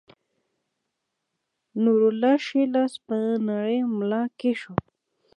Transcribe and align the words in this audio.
نورالله 1.81 2.33
ښے 2.45 2.61
لاس 2.73 2.93
پۀ 3.05 3.17
نرۍ 3.45 3.79
ملا 3.97 4.23
کېښود 4.39 4.83